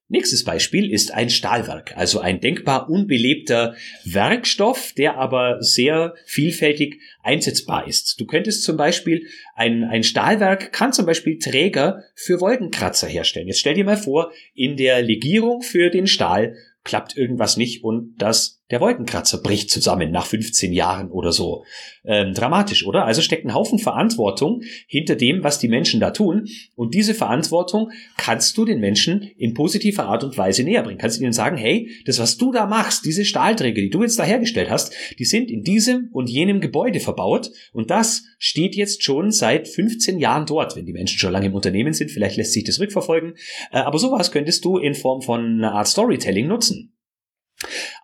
Nächstes 0.08 0.44
Beispiel 0.44 0.92
ist 0.92 1.12
ein 1.16 1.32
Stahlwerk, 1.32 1.98
also 1.98 2.20
ein 2.20 2.40
denkbar 2.40 2.92
unbelebter 2.92 3.76
Werkstoff, 4.04 4.94
der 4.96 5.18
aber 5.18 5.58
sehr 5.62 6.14
vielfältig 6.26 7.02
einsetzbar 7.24 7.88
ist. 7.88 8.20
Du 8.20 8.28
könntest 8.28 8.64
zum 8.64 8.78
Beispiel 8.78 9.26
ein, 9.56 9.84
ein 9.84 10.04
Stahlwerk 10.04 10.72
kann 10.72 10.94
zum 10.94 11.08
Beispiel 11.08 11.40
Träger 11.40 12.04
für 12.14 12.40
Wolkenkratzer 12.40 13.08
herstellen. 13.08 13.48
Jetzt 13.48 13.60
stell 13.60 13.74
dir 13.74 13.84
mal 13.84 13.98
vor, 13.98 14.32
in 14.54 14.78
der 14.78 15.02
Legierung 15.02 15.64
für 15.64 15.90
den 15.90 16.06
Stahl 16.06 16.56
klappt 16.84 17.18
irgendwas 17.18 17.58
nicht 17.58 17.84
und 17.84 18.14
das 18.20 18.64
der 18.72 18.82
Wolkenkratzer 18.82 19.42
bricht 19.44 19.70
zusammen 19.70 20.12
nach 20.12 20.26
15 20.26 20.74
Jahren 20.74 21.12
oder 21.12 21.32
so. 21.32 21.64
Ähm, 22.04 22.34
dramatisch, 22.34 22.86
oder? 22.86 23.06
Also 23.06 23.22
steckt 23.22 23.46
ein 23.46 23.54
Haufen 23.54 23.78
Verantwortung 23.78 24.62
hinter 24.88 25.16
dem, 25.16 25.44
was 25.44 25.60
die 25.60 25.68
Menschen 25.68 26.00
da 26.00 26.10
tun. 26.12 26.48
Und 26.76 26.96
diese 26.96 27.14
Verantwortung 27.14 27.92
kannst 28.18 28.58
du 28.58 28.66
den 28.66 28.80
Menschen 28.80 29.22
in 29.38 29.54
positiver 29.54 30.06
Art 30.06 30.24
und 30.24 30.38
Weise 30.38 30.64
näher 30.64 30.82
bringen. 30.82 30.98
Kannst 30.98 31.20
du 31.20 31.24
ihnen 31.24 31.34
sagen, 31.34 31.58
hey, 31.58 31.92
das, 32.06 32.20
was 32.20 32.38
du 32.38 32.52
da 32.52 32.66
machst, 32.66 33.06
diese 33.06 33.24
Stahlträger, 33.24 33.82
die 33.82 33.92
du 33.92 34.02
jetzt 34.02 34.18
da 34.18 34.24
hergestellt 34.24 34.72
hast, 34.72 34.94
die 35.20 35.26
sind 35.26 35.52
in 35.52 35.62
diesem 35.62 36.10
und 36.12 36.28
jenem 36.28 36.60
Gebäude 36.60 37.00
verbaut. 37.00 37.52
Und 37.72 37.92
das 37.92 38.24
steht 38.40 38.76
jetzt 38.76 39.04
schon 39.04 39.30
seit 39.30 39.68
15 39.68 40.18
Jahren 40.18 40.48
dort. 40.48 40.76
Wenn 40.76 40.88
die 40.88 40.94
Menschen 40.94 41.20
schon 41.20 41.32
lange 41.32 41.48
im 41.48 41.54
Unternehmen 41.54 41.94
sind, 41.94 42.10
vielleicht 42.10 42.38
lässt 42.38 42.54
sich 42.54 42.64
das 42.64 42.80
rückverfolgen. 42.80 43.36
Äh, 43.72 43.78
aber 43.78 44.00
sowas 44.00 44.32
könntest 44.32 44.66
du 44.66 44.78
in 44.78 44.96
Form 44.96 45.22
von 45.22 45.42
einer 45.42 45.74
Art 45.74 45.88
Storytelling 45.88 46.48
nutzen. 46.48 46.95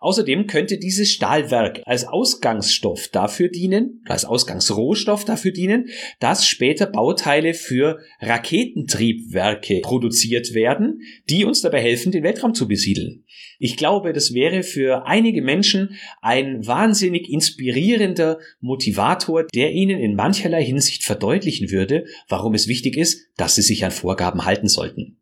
Außerdem 0.00 0.46
könnte 0.46 0.78
dieses 0.78 1.10
Stahlwerk 1.10 1.80
als 1.86 2.06
Ausgangsstoff 2.06 3.08
dafür 3.08 3.48
dienen, 3.48 4.02
als 4.06 4.24
Ausgangsrohstoff 4.24 5.24
dafür 5.24 5.52
dienen, 5.52 5.88
dass 6.18 6.46
später 6.46 6.86
Bauteile 6.86 7.54
für 7.54 8.00
Raketentriebwerke 8.20 9.80
produziert 9.80 10.54
werden, 10.54 11.02
die 11.30 11.44
uns 11.44 11.60
dabei 11.60 11.80
helfen, 11.80 12.12
den 12.12 12.24
Weltraum 12.24 12.54
zu 12.54 12.66
besiedeln. 12.66 13.24
Ich 13.58 13.76
glaube, 13.76 14.12
das 14.12 14.34
wäre 14.34 14.64
für 14.64 15.06
einige 15.06 15.40
Menschen 15.40 15.96
ein 16.20 16.66
wahnsinnig 16.66 17.30
inspirierender 17.30 18.40
Motivator, 18.60 19.44
der 19.54 19.72
ihnen 19.72 20.00
in 20.00 20.16
mancherlei 20.16 20.64
Hinsicht 20.64 21.04
verdeutlichen 21.04 21.70
würde, 21.70 22.06
warum 22.28 22.54
es 22.54 22.66
wichtig 22.66 22.96
ist, 22.96 23.28
dass 23.36 23.54
sie 23.54 23.62
sich 23.62 23.84
an 23.84 23.92
Vorgaben 23.92 24.44
halten 24.44 24.66
sollten. 24.66 25.21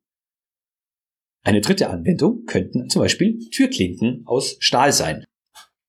Eine 1.42 1.62
dritte 1.62 1.88
Anwendung 1.88 2.44
könnten 2.44 2.90
zum 2.90 3.00
Beispiel 3.00 3.38
Türklinken 3.50 4.24
aus 4.26 4.56
Stahl 4.60 4.92
sein. 4.92 5.24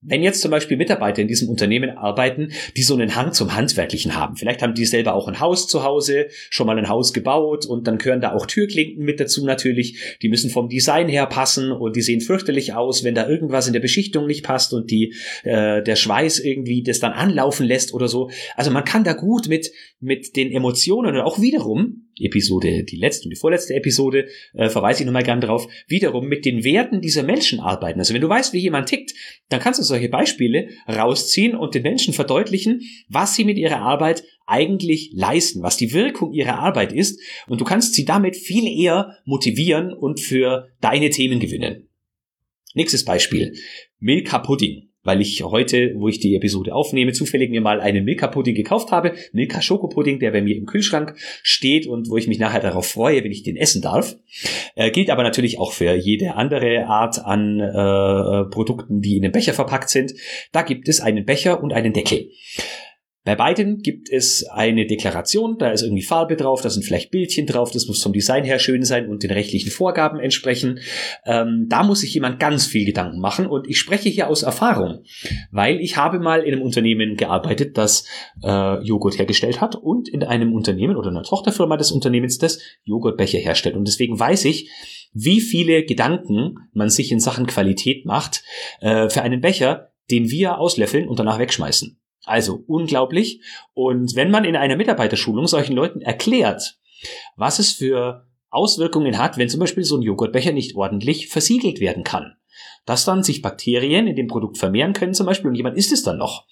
Wenn 0.04 0.24
jetzt 0.24 0.42
zum 0.42 0.50
Beispiel 0.50 0.78
Mitarbeiter 0.78 1.22
in 1.22 1.28
diesem 1.28 1.48
Unternehmen 1.48 1.92
arbeiten, 1.92 2.52
die 2.76 2.82
so 2.82 2.96
einen 2.96 3.16
Hang 3.16 3.34
zum 3.34 3.54
Handwerklichen 3.54 4.16
haben, 4.16 4.36
vielleicht 4.36 4.64
haben 4.64 4.74
die 4.74 4.86
selber 4.86 5.14
auch 5.14 5.28
ein 5.28 5.40
Haus 5.40 5.68
zu 5.68 5.84
Hause, 5.84 6.26
schon 6.50 6.66
mal 6.66 6.80
ein 6.80 6.90
Haus 6.90 7.14
gebaut 7.14 7.68
und 7.68 7.86
dann 7.86 8.00
gehören 8.00 8.20
da 8.20 8.34
auch 8.34 8.48
Türklinken 8.48 9.06
mit 9.06 9.20
dazu 9.20 9.46
natürlich. 9.46 10.18
Die 10.24 10.30
müssen 10.30 10.50
vom 10.50 10.70
Design 10.70 11.08
her 11.08 11.28
passen 11.28 11.72
und 11.72 11.96
die 11.96 12.02
sehen 12.02 12.20
fürchterlich 12.20 12.74
aus, 12.74 13.04
wenn 13.04 13.14
da 13.14 13.28
irgendwas 13.28 13.68
in 13.68 13.74
der 13.74 13.80
Beschichtung 13.80 14.26
nicht 14.26 14.44
passt 14.44 14.74
und 14.74 14.90
die 14.90 15.14
äh, 15.44 15.84
der 15.84 15.96
Schweiß 15.96 16.40
irgendwie 16.40 16.82
das 16.82 17.00
dann 17.00 17.12
anlaufen 17.12 17.68
lässt 17.68 17.94
oder 17.94 18.08
so. 18.08 18.32
Also 18.56 18.72
man 18.72 18.86
kann 18.86 19.04
da 19.04 19.14
gut 19.14 19.50
mit 19.50 19.72
mit 20.00 20.36
den 20.36 20.52
Emotionen 20.52 21.16
und 21.16 21.22
auch 21.22 21.40
wiederum 21.40 22.08
Episode, 22.26 22.84
die 22.84 22.98
letzte 22.98 23.26
und 23.26 23.32
die 23.32 23.40
vorletzte 23.40 23.74
Episode, 23.74 24.28
äh, 24.54 24.70
verweise 24.70 25.02
ich 25.02 25.06
nochmal 25.06 25.24
gern 25.24 25.42
drauf, 25.42 25.68
wiederum 25.88 26.28
mit 26.28 26.46
den 26.46 26.64
Werten 26.64 27.02
dieser 27.02 27.24
Menschen 27.24 27.60
arbeiten. 27.60 28.00
Also 28.00 28.14
wenn 28.14 28.22
du 28.22 28.30
weißt, 28.30 28.54
wie 28.54 28.60
jemand 28.60 28.90
tickt, 28.90 29.14
dann 29.50 29.60
kannst 29.60 29.80
du 29.80 29.84
solche 29.84 30.10
Beispiele 30.10 30.70
rausziehen 30.88 31.56
und 31.56 31.76
den 31.76 31.84
Menschen 31.84 32.14
verdeutlichen, 32.14 32.82
was 33.08 33.36
sie 33.36 33.46
mit 33.46 33.58
ihrer 33.58 33.80
Arbeit 33.80 34.24
eigentlich 34.46 35.12
leisten, 35.14 35.64
was 35.64 35.78
die 35.78 35.94
Wirkung 35.94 36.34
ihrer 36.34 36.60
Arbeit 36.60 36.92
ist 36.92 37.22
und 37.48 37.62
du 37.62 37.66
kannst 37.66 37.94
sie 37.94 38.06
damit 38.06 38.36
viel 38.36 38.68
eher 38.68 39.18
motivieren 39.26 39.94
und 39.94 40.20
für 40.20 40.68
deine 40.82 41.10
Themen 41.10 41.40
gewinnen. 41.40 41.88
Nächstes 42.74 43.06
Beispiel. 43.06 43.54
Milka 44.00 44.40
Pudding 44.40 44.91
weil 45.04 45.22
ich 45.22 45.44
heute, 45.44 45.94
wo 45.96 46.08
ich 46.08 46.20
die 46.20 46.36
Episode 46.36 46.74
aufnehme, 46.74 47.14
zufällig 47.14 47.50
mir 47.50 47.62
mal 47.62 47.82
einen 47.82 48.06
Milka-Pudding 48.06 48.56
gekauft 48.56 48.92
habe. 48.92 49.14
Milka 49.34 49.62
Schokopudding, 49.62 50.20
der 50.20 50.32
bei 50.32 50.42
mir 50.42 50.56
im 50.56 50.66
Kühlschrank 50.66 51.16
steht 51.44 51.88
und 51.88 52.10
wo 52.10 52.18
ich 52.18 52.28
mich 52.28 52.40
nachher 52.40 52.62
darauf 52.62 52.88
freue, 52.88 53.24
wenn 53.24 53.32
ich 53.32 53.44
den 53.44 53.58
essen 53.58 53.82
darf. 53.82 54.16
Äh, 54.76 54.92
gilt 54.92 55.10
aber 55.10 55.24
natürlich 55.24 55.60
auch 55.60 55.72
für 55.72 55.96
jede 55.96 56.36
andere 56.36 56.86
Art 56.88 57.24
an 57.24 57.60
äh, 57.60 58.50
Produkten, 58.50 59.02
die 59.02 59.18
in 59.18 59.24
den 59.24 59.32
Becher 59.32 59.54
verpackt 59.54 59.90
sind. 59.90 60.14
Da 60.52 60.62
gibt 60.62 60.88
es 60.88 61.02
einen 61.02 61.26
Becher 61.26 61.64
und 61.64 61.74
einen 61.74 61.94
Deckel. 61.94 62.30
Bei 63.24 63.36
beiden 63.36 63.84
gibt 63.84 64.10
es 64.10 64.48
eine 64.48 64.88
Deklaration, 64.88 65.58
da 65.60 65.70
ist 65.70 65.84
irgendwie 65.84 66.02
Farbe 66.02 66.36
drauf, 66.36 66.62
da 66.62 66.72
sind 66.72 66.84
vielleicht 66.84 67.12
Bildchen 67.12 67.46
drauf, 67.46 67.70
das 67.70 67.86
muss 67.86 68.02
vom 68.02 68.14
Design 68.14 68.44
her 68.44 68.58
schön 68.58 68.84
sein 68.84 69.10
und 69.10 69.22
den 69.22 69.30
rechtlichen 69.30 69.70
Vorgaben 69.70 70.20
entsprechen. 70.20 70.80
Ähm, 71.26 71.68
da 71.70 71.84
muss 71.84 72.00
sich 72.00 72.16
jemand 72.16 72.40
ganz 72.40 72.66
viel 72.66 72.84
Gedanken 72.84 73.20
machen 73.20 73.46
und 73.46 73.68
ich 73.68 73.78
spreche 73.78 74.10
hier 74.10 74.28
aus 74.28 74.42
Erfahrung, 74.42 75.04
weil 75.52 75.80
ich 75.82 75.98
habe 75.98 76.20
mal 76.20 76.42
in 76.42 76.54
einem 76.54 76.64
Unternehmen 76.64 77.16
gearbeitet, 77.16 77.78
das 77.78 78.08
äh, 78.44 78.84
Joghurt 78.84 79.20
hergestellt 79.20 79.62
hat 79.62 79.76
und 79.76 80.10
in 80.10 80.24
einem 80.24 80.54
Unternehmen 80.54 80.98
oder 80.98 81.10
einer 81.10 81.24
Tochterfirma 81.24 81.78
des 81.78 81.92
Unternehmens, 81.92 82.40
das 82.40 82.60
Joghurtbecher 82.86 83.38
herstellt. 83.38 83.76
Und 83.76 83.88
deswegen 83.88 84.20
weiß 84.20 84.46
ich, 84.46 84.72
wie 85.14 85.42
viele 85.42 85.84
Gedanken 85.84 86.56
man 86.74 86.90
sich 86.90 87.12
in 87.12 87.20
Sachen 87.20 87.46
Qualität 87.46 88.04
macht 88.06 88.44
äh, 88.80 89.10
für 89.10 89.22
einen 89.22 89.42
Becher, 89.42 89.92
den 90.10 90.32
wir 90.32 90.58
auslöffeln 90.58 91.08
und 91.08 91.20
danach 91.20 91.38
wegschmeißen. 91.38 92.01
Also 92.26 92.64
unglaublich. 92.68 93.42
Und 93.74 94.16
wenn 94.16 94.32
man 94.32 94.46
in 94.46 94.56
einer 94.56 94.76
Mitarbeiterschulung 94.76 95.48
solchen 95.48 95.76
Leuten 95.76 96.02
erklärt, 96.02 96.80
was 97.36 97.60
es 97.60 97.72
für 97.72 98.28
Auswirkungen 98.50 99.18
hat, 99.18 99.38
wenn 99.38 99.50
zum 99.50 99.60
Beispiel 99.60 99.84
so 99.84 99.98
ein 99.98 100.04
Joghurtbecher 100.04 100.52
nicht 100.52 100.76
ordentlich 100.76 101.30
versiegelt 101.30 101.80
werden 101.80 102.04
kann, 102.04 102.36
dass 102.86 103.06
dann 103.06 103.24
sich 103.24 103.42
Bakterien 103.42 104.08
in 104.08 104.16
dem 104.16 104.28
Produkt 104.28 104.58
vermehren 104.58 104.94
können 104.94 105.14
zum 105.14 105.26
Beispiel 105.26 105.50
und 105.50 105.56
jemand 105.56 105.78
isst 105.78 105.92
es 105.92 106.04
dann 106.04 106.18
noch. 106.18 106.46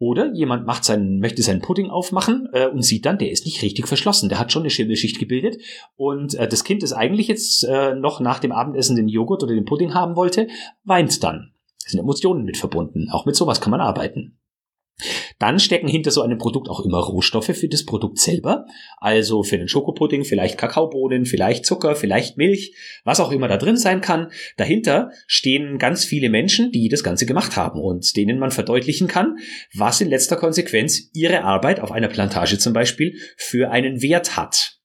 Oder 0.00 0.32
jemand 0.32 0.64
macht 0.64 0.84
seinen, 0.84 1.18
möchte 1.18 1.42
seinen 1.42 1.60
Pudding 1.60 1.90
aufmachen 1.90 2.48
äh, 2.52 2.68
und 2.68 2.82
sieht 2.82 3.04
dann, 3.04 3.18
der 3.18 3.32
ist 3.32 3.46
nicht 3.46 3.62
richtig 3.62 3.88
verschlossen. 3.88 4.28
Der 4.28 4.38
hat 4.38 4.52
schon 4.52 4.62
eine 4.62 4.70
Schimmelschicht 4.70 5.18
gebildet. 5.18 5.60
Und 5.96 6.34
äh, 6.34 6.46
das 6.46 6.62
Kind, 6.62 6.84
das 6.84 6.92
eigentlich 6.92 7.26
jetzt 7.26 7.64
äh, 7.64 7.96
noch 7.96 8.20
nach 8.20 8.38
dem 8.38 8.52
Abendessen 8.52 8.94
den 8.94 9.08
Joghurt 9.08 9.42
oder 9.42 9.54
den 9.54 9.64
Pudding 9.64 9.94
haben 9.94 10.14
wollte, 10.14 10.46
weint 10.84 11.20
dann 11.24 11.52
sind 11.90 12.00
Emotionen 12.00 12.44
mit 12.44 12.56
verbunden. 12.56 13.08
Auch 13.10 13.26
mit 13.26 13.36
sowas 13.36 13.60
kann 13.60 13.70
man 13.70 13.80
arbeiten. 13.80 14.38
Dann 15.38 15.60
stecken 15.60 15.86
hinter 15.86 16.10
so 16.10 16.22
einem 16.22 16.38
Produkt 16.38 16.68
auch 16.68 16.84
immer 16.84 16.98
Rohstoffe 16.98 17.46
für 17.54 17.68
das 17.68 17.84
Produkt 17.84 18.18
selber. 18.18 18.66
Also 18.96 19.44
für 19.44 19.56
den 19.56 19.68
Schokopudding 19.68 20.24
vielleicht 20.24 20.58
Kakaobohnen, 20.58 21.24
vielleicht 21.24 21.64
Zucker, 21.64 21.94
vielleicht 21.94 22.36
Milch, 22.36 22.74
was 23.04 23.20
auch 23.20 23.30
immer 23.30 23.46
da 23.46 23.56
drin 23.56 23.76
sein 23.76 24.00
kann. 24.00 24.32
Dahinter 24.56 25.10
stehen 25.28 25.78
ganz 25.78 26.04
viele 26.04 26.30
Menschen, 26.30 26.72
die 26.72 26.88
das 26.88 27.04
Ganze 27.04 27.26
gemacht 27.26 27.56
haben 27.56 27.80
und 27.80 28.16
denen 28.16 28.38
man 28.40 28.50
verdeutlichen 28.50 29.06
kann, 29.06 29.36
was 29.72 30.00
in 30.00 30.08
letzter 30.08 30.36
Konsequenz 30.36 31.10
ihre 31.12 31.44
Arbeit 31.44 31.78
auf 31.80 31.92
einer 31.92 32.08
Plantage 32.08 32.58
zum 32.58 32.72
Beispiel 32.72 33.14
für 33.36 33.70
einen 33.70 34.02
Wert 34.02 34.36
hat. 34.36 34.80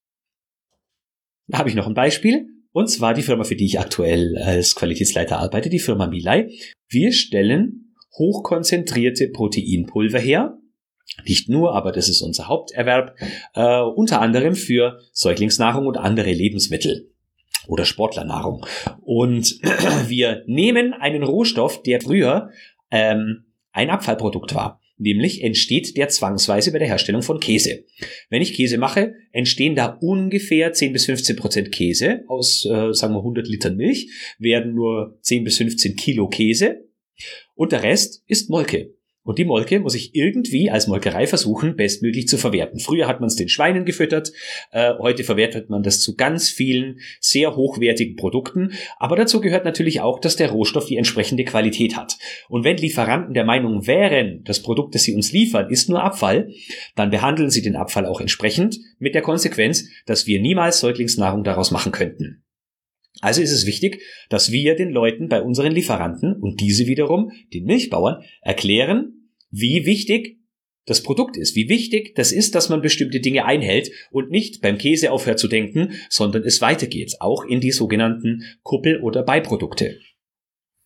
Da 1.48 1.58
habe 1.58 1.70
ich 1.70 1.76
noch 1.76 1.88
ein 1.88 1.96
Beispiel. 1.96 2.53
Und 2.74 2.88
zwar 2.90 3.14
die 3.14 3.22
Firma, 3.22 3.44
für 3.44 3.56
die 3.56 3.66
ich 3.66 3.80
aktuell 3.80 4.38
als 4.38 4.76
Qualitätsleiter 4.76 5.38
arbeite, 5.38 5.70
die 5.70 5.80
Firma 5.80 6.08
Milai. 6.08 6.50
Wir 6.90 7.14
stellen 7.14 7.96
hochkonzentrierte 8.18 9.30
Proteinpulver 9.30 10.20
her. 10.20 10.58
Nicht 11.26 11.50
nur, 11.50 11.76
aber 11.76 11.92
das 11.92 12.10
ist 12.10 12.22
unser 12.22 12.48
Haupterwerb, 12.48 13.16
äh, 13.54 13.80
unter 13.80 14.22
anderem 14.22 14.56
für 14.56 15.00
Säuglingsnahrung 15.12 15.86
und 15.86 15.98
andere 15.98 16.32
Lebensmittel 16.32 17.12
oder 17.68 17.86
Sportlernahrung. 17.86 18.66
Und 19.02 19.60
wir 20.08 20.44
nehmen 20.48 20.94
einen 20.94 21.24
Rohstoff, 21.24 21.84
der 21.84 22.02
früher 22.02 22.50
ähm, 22.90 23.46
ein 23.72 23.92
Abfallprodukt 23.92 24.56
war. 24.56 24.82
Nämlich 25.04 25.44
entsteht 25.44 25.98
der 25.98 26.08
zwangsweise 26.08 26.72
bei 26.72 26.80
der 26.80 26.88
Herstellung 26.88 27.24
von 27.24 27.42
Käse. 27.42 27.84
Wenn 28.30 28.42
ich 28.42 28.54
Käse 28.54 28.78
mache, 28.78 29.16
entstehen 29.34 29.76
da 29.76 29.98
ungefähr 30.00 30.72
10 30.72 30.94
bis 30.94 31.06
15 31.08 31.36
Prozent 31.36 31.72
Käse 31.74 32.24
aus, 32.30 32.66
äh, 32.66 32.94
sagen 32.94 33.14
wir 33.14 33.20
100 33.20 33.46
Litern 33.50 33.76
Milch, 33.76 34.08
werden 34.40 34.74
nur 34.74 35.20
10 35.22 35.44
bis 35.44 35.58
15 35.58 35.98
Kilo 35.98 36.30
Käse 36.30 36.86
und 37.54 37.74
der 37.74 37.84
Rest 37.84 38.24
ist 38.28 38.50
Molke. 38.50 38.94
Und 39.24 39.40
die 39.40 39.46
Molke 39.46 39.80
muss 39.80 39.96
ich 39.96 40.14
irgendwie 40.16 40.70
als 40.70 40.88
Molkerei 40.88 41.28
versuchen, 41.28 41.76
bestmöglich 41.76 42.28
zu 42.28 42.38
verwerten. 42.38 42.80
Früher 42.80 43.08
hat 43.08 43.22
man 43.22 43.28
es 43.28 43.36
den 43.36 43.48
Schweinen 43.48 43.86
gefüttert, 43.86 44.34
äh, 44.72 44.94
heute 45.00 45.24
verwertet 45.24 45.70
man 45.70 45.82
das 45.82 46.02
zu 46.02 46.16
ganz 46.16 46.50
vielen 46.50 47.00
sehr 47.22 47.56
hochwertigen 47.56 48.18
Produkten. 48.18 48.74
Aber 48.98 49.16
dazu 49.16 49.40
gehört 49.40 49.64
natürlich 49.64 50.02
auch, 50.02 50.20
dass 50.20 50.36
der 50.36 50.52
Rohstoff 50.52 50.86
die 50.86 50.98
entsprechende 50.98 51.46
Qualität 51.46 51.96
hat. 51.96 52.18
Und 52.50 52.66
wenn 52.66 52.78
Lieferanten 52.78 53.34
der 53.34 53.46
Meinung 53.46 53.88
wären, 53.88 54.44
das 54.44 54.62
Produkt, 54.62 54.94
das 54.96 55.04
sie 55.04 55.16
uns 55.16 55.32
liefern, 55.32 55.70
ist 55.70 55.90
nur 55.90 56.04
Abfall, 56.04 56.50
dann 56.96 57.10
behandeln 57.10 57.50
sie 57.50 57.62
den 57.62 57.76
Abfall 57.76 58.06
auch 58.06 58.20
entsprechend 58.20 58.78
mit 59.00 59.16
der 59.16 59.22
Konsequenz, 59.22 59.88
dass 60.06 60.28
wir 60.28 60.42
niemals 60.42 60.80
Säuglingsnahrung 60.80 61.44
daraus 61.44 61.72
machen 61.72 61.92
könnten. 61.92 62.44
Also 63.24 63.42
ist 63.42 63.54
es 63.54 63.66
wichtig, 63.66 64.02
dass 64.28 64.52
wir 64.52 64.76
den 64.76 64.90
Leuten 64.90 65.30
bei 65.30 65.42
unseren 65.42 65.72
Lieferanten 65.72 66.34
und 66.34 66.60
diese 66.60 66.88
wiederum 66.88 67.32
den 67.54 67.64
Milchbauern 67.64 68.22
erklären, 68.42 69.30
wie 69.50 69.86
wichtig 69.86 70.42
das 70.86 71.04
Produkt 71.04 71.38
ist, 71.38 71.56
wie 71.56 71.70
wichtig 71.70 72.16
das 72.16 72.34
ist, 72.34 72.54
dass 72.54 72.68
man 72.68 72.82
bestimmte 72.82 73.22
Dinge 73.22 73.46
einhält 73.46 73.92
und 74.12 74.30
nicht 74.30 74.62
beim 74.62 74.78
Käse 74.78 75.14
aufhört 75.14 75.40
zu 75.40 75.48
denken, 75.48 75.94
sondern 76.10 76.44
es 76.44 76.60
weitergeht, 76.60 77.16
auch 77.22 77.46
in 77.46 77.62
die 77.62 77.72
sogenannten 77.72 78.44
Kuppel- 78.62 79.00
oder 79.00 79.24
Beiprodukte. 79.24 80.00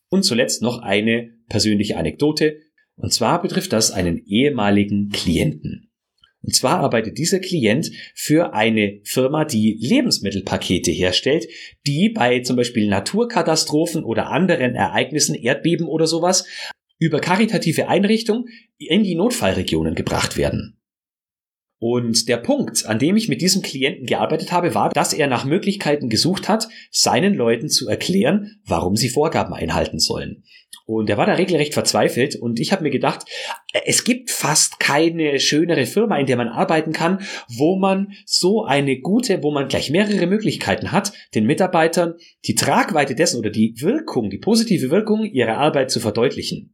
Und 0.09 0.21
zuletzt 0.21 0.61
noch 0.61 0.83
eine 0.83 1.33
persönliche 1.49 1.97
Anekdote, 1.97 2.59
und 2.97 3.13
zwar 3.13 3.41
betrifft 3.41 3.73
das 3.73 3.89
einen 3.89 4.23
ehemaligen 4.27 5.09
Klienten. 5.09 5.86
Und 6.47 6.53
zwar 6.53 6.79
arbeitet 6.79 7.17
dieser 7.17 7.39
Klient 7.39 7.91
für 8.15 8.53
eine 8.53 9.01
Firma, 9.03 9.43
die 9.43 9.77
Lebensmittelpakete 9.81 10.91
herstellt, 10.91 11.45
die 11.85 12.07
bei 12.07 12.39
zum 12.39 12.55
Beispiel 12.55 12.87
Naturkatastrophen 12.87 14.05
oder 14.05 14.31
anderen 14.31 14.73
Ereignissen, 14.73 15.35
Erdbeben 15.35 15.87
oder 15.87 16.07
sowas, 16.07 16.45
über 16.99 17.19
karitative 17.19 17.89
Einrichtungen 17.89 18.45
in 18.77 19.03
die 19.03 19.15
Notfallregionen 19.15 19.93
gebracht 19.93 20.37
werden. 20.37 20.79
Und 21.79 22.29
der 22.29 22.37
Punkt, 22.37 22.85
an 22.85 22.97
dem 22.97 23.17
ich 23.17 23.27
mit 23.27 23.41
diesem 23.41 23.61
Klienten 23.61 24.05
gearbeitet 24.05 24.53
habe, 24.53 24.73
war, 24.73 24.89
dass 24.89 25.11
er 25.11 25.27
nach 25.27 25.43
Möglichkeiten 25.43 26.07
gesucht 26.07 26.47
hat, 26.47 26.69
seinen 26.91 27.33
Leuten 27.35 27.67
zu 27.67 27.89
erklären, 27.89 28.61
warum 28.65 28.95
sie 28.95 29.09
Vorgaben 29.09 29.53
einhalten 29.53 29.99
sollen. 29.99 30.43
Und 30.89 31.09
er 31.09 31.17
war 31.17 31.25
da 31.25 31.33
regelrecht 31.33 31.73
verzweifelt 31.73 32.37
und 32.37 32.61
ich 32.61 32.71
habe 32.71 32.81
mir 32.81 32.89
gedacht, 32.89 33.25
es 33.85 34.05
gibt 34.05 34.31
fast 34.31 34.79
keine 34.79 35.37
schönere 35.41 35.85
Firma, 35.85 36.17
in 36.17 36.27
der 36.27 36.37
man 36.37 36.47
arbeiten 36.47 36.93
kann, 36.93 37.19
wo 37.49 37.77
man 37.77 38.13
so 38.25 38.63
eine 38.63 38.97
gute, 39.01 39.43
wo 39.43 39.51
man 39.51 39.67
gleich 39.67 39.89
mehrere 39.89 40.27
Möglichkeiten 40.27 40.93
hat, 40.93 41.11
den 41.35 41.45
Mitarbeitern 41.45 42.13
die 42.45 42.55
Tragweite 42.55 43.15
dessen 43.15 43.37
oder 43.37 43.49
die 43.49 43.75
Wirkung, 43.81 44.29
die 44.29 44.37
positive 44.37 44.89
Wirkung 44.89 45.25
ihrer 45.25 45.57
Arbeit 45.57 45.91
zu 45.91 45.99
verdeutlichen. 45.99 46.73